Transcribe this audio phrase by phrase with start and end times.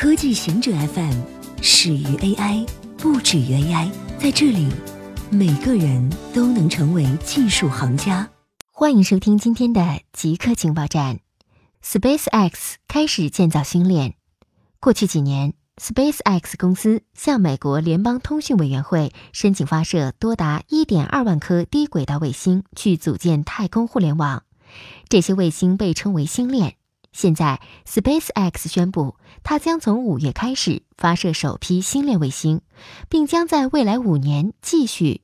[0.00, 1.12] 科技行者 FM
[1.60, 2.66] 始于 AI，
[2.96, 3.90] 不止于 AI。
[4.18, 4.66] 在这里，
[5.28, 8.26] 每个人都能成为技术行家。
[8.72, 11.20] 欢迎收听今天的极客情报站。
[11.84, 14.14] SpaceX 开始建造星链。
[14.80, 24.44] 过去几年，SpaceX 公司向美国联邦通讯委员会申请发射多达1.2万颗低轨道卫星，去组建太空互联网。
[25.10, 26.76] 这些卫星被称为星链。
[27.12, 32.60] 现在，SpaceX 宣布，它将从五月开始发射首批星链卫星，
[33.08, 35.22] 并将在未来五年继续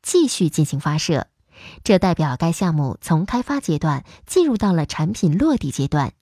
[0.00, 1.26] 继续进行发射。
[1.82, 6.12] 这代表该项目从开发阶段进入到了产品落地阶段。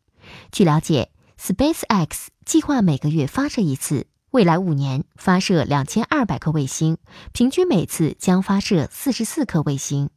[0.50, 6.96] 据了解，SpaceX 计划每个月发射一次，未来五年发射两千二百颗卫星，
[7.32, 10.08] 平均每次将发射四十四颗卫星。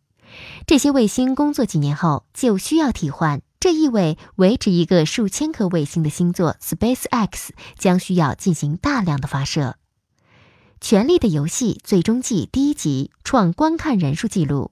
[0.66, 3.42] 这些卫星工作几年后就需要替换。
[3.70, 9.76] 这意味维持一个数千颗卫星的星座 SpaceX 将需要进行大量的发射。
[10.82, 14.72] 《权力的游戏》最终季第一集创观看人数纪录，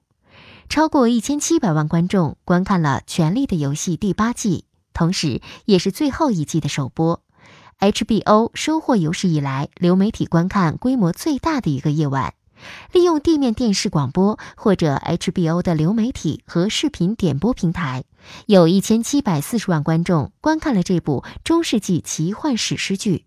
[0.68, 7.22] 超过一千七百万观众观看了《权力的游戏》第八季，同时也是最后一季的首播。
[7.78, 12.34] HBO 收获有史以来流媒体观看规模最大的一个夜晚。
[12.92, 18.04] 利用地面电视广播或者 HBO 的流媒体和视频点播平台，
[18.46, 23.24] 有一千七百四十万观众观看了这部中世纪奇幻史诗剧，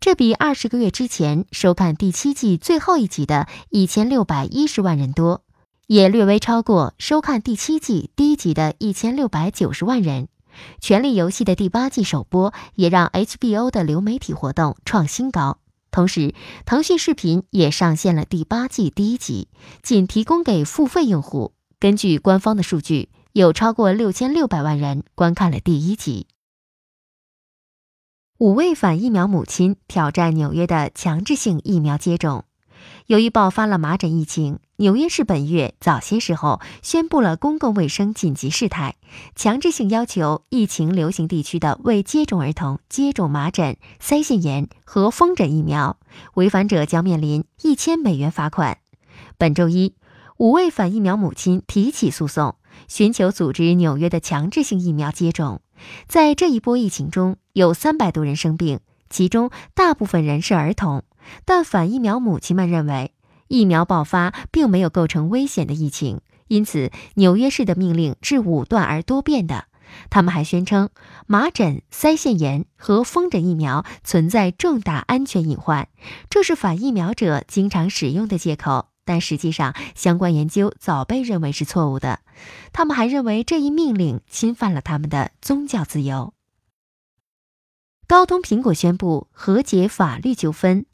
[0.00, 5.42] 这比二十个月之前收看第七季最后一集的一千六百一十万人多，
[5.86, 10.24] 也略微超过收看第七季第一集的一千六百九十万人。
[10.78, 15.58] 《权力游戏》的第八季首播也让 HBO 的流媒体活动创新高。
[15.94, 16.34] 同时，
[16.66, 19.46] 腾讯视频也上线了第八季第一集，
[19.80, 21.52] 仅提供给付费用户。
[21.78, 26.26] 根据官方的数据，有超过六千六百万人观看了第一集。
[28.38, 32.44] 五位反疫苗母亲挑战纽约的强制性疫苗接种。
[33.06, 38.96] 由于爆发了麻疹疫情，纽约市本月早些时候宣布了公共卫生紧急事态，
[39.36, 45.98] 强制性要求疫情流行地区的未接种儿童接种麻疹、腮腺炎和风疹疫苗，
[46.34, 48.78] 违反者将面临一千美元罚款。
[49.38, 49.94] 本周一，
[50.38, 52.56] 五位反疫苗母亲提起诉讼，
[52.88, 55.60] 寻求阻止纽约的强制性疫苗接种。
[56.08, 61.04] 在这一波疫情中，有三百多人生病，其中大部分人是儿童。
[61.44, 63.12] 但反疫苗母亲们认为，
[63.48, 69.66] 疫苗爆发并没有构成危险的疫情，因此纽约市的命令是武断而多变的。
[70.10, 70.88] 他们还宣称，
[71.26, 75.88] 麻疹、腮腺炎和风疹疫苗存在重大安全隐患，
[76.28, 78.88] 这是反疫苗者经常使用的借口。
[79.04, 82.20] 但实际上，相关研究早被认为是错误的。
[82.72, 86.32] 他们还认为这一命令侵犯了他们的宗教自由。
[88.06, 90.86] 高通苹果宣布和解法律纠纷。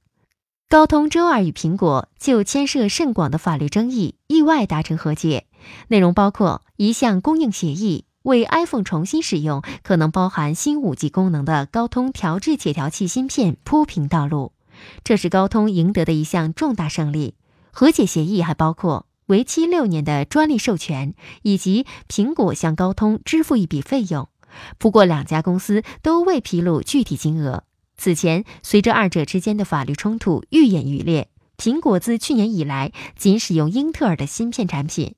[0.71, 5.47] 高通周二与苹果就牵涉甚广的法律争议意外达成和解，
[5.89, 14.53] 内容包括一项供应协议，为 iPhone 重新使用可能包含新 5G 功能的高通调制解调器芯片铺平道路。
[15.03, 17.35] 这是高通赢得的一项重大胜利。
[17.73, 24.29] 和解协议还包括为期六年的专利授权，以及苹果向高通支付一笔费用。
[24.79, 27.65] 不过，两家公司都未披露具体金额。
[28.01, 31.29] 此前，随着二者之间的法律冲突愈演愈烈，
[31.59, 35.17] 苹果自去年以来仅使用英特尔的芯片产品。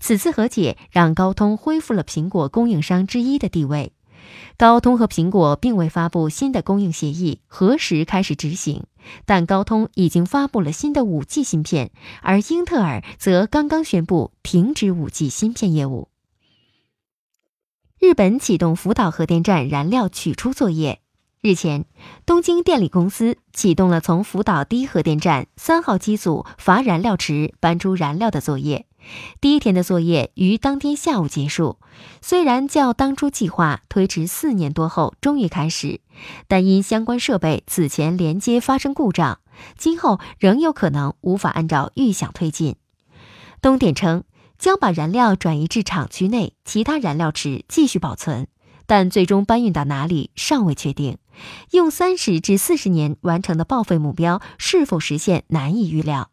[0.00, 3.92] 此次和解让高通恢复了苹果供应商之一的地位。
[4.56, 8.82] 高通和苹果并未发布新的供应协议何时开始执行，
[9.24, 16.08] 但高通已经发布了新的 5G 芯片，而英特尔则刚刚宣布停止 5G 芯片业务。
[18.00, 21.00] 日本启动福岛核电站燃料取出作业。
[21.46, 21.84] 日前，
[22.24, 28.86] 东京电力公司启动了从福岛第一核电站三号机组乏燃料池搬出燃料的作业。
[29.42, 31.76] 第一天的作业于当天下午结束，
[32.22, 36.00] 虽然较当初计划推迟四年多后终于开始，
[36.48, 39.40] 但因相关设备此前连接发生故障，
[39.76, 42.76] 今后仍有可能无法按照预想推进。
[43.60, 44.24] 东电称
[44.58, 48.48] 将把燃料转移至厂区内其他燃料池继续保存。
[48.86, 51.16] 但最终搬运到哪里尚未确定，
[51.70, 56.30] 用三十至四十年完成的报废目标是否实现难以预料。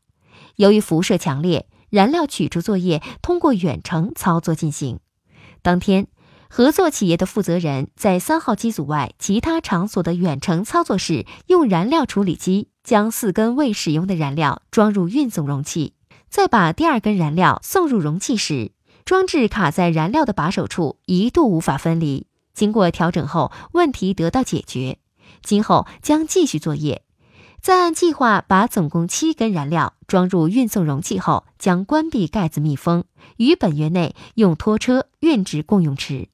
[0.56, 5.00] 由于辐射强烈，燃料取出作业通过远程操作进行。
[5.62, 6.08] 当天，
[6.50, 15.94] 合作企业的负责人在三号机组外其他场所的远程操作室，用燃料处理机将四根未使用的燃料装入运送容器，
[16.30, 18.72] 再把第二根燃料送入容器时，
[19.06, 22.28] 装置卡在燃料的把手处，一度无法分离。
[22.54, 24.98] 经过调整后，问题得到解决。
[25.44, 27.04] 今后将继续作业。
[27.62, 33.04] 在按计划把总共七根燃料装入运送容器后，将关闭盖子密封，
[33.38, 36.30] 于本月内用拖车运至共用池。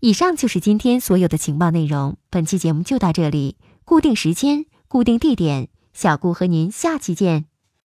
[0.00, 2.16] 以上就是今天所有的情报内容。
[2.30, 7.53] 本期节目就到这里，固定时间，固定地点，小顾和您下期见。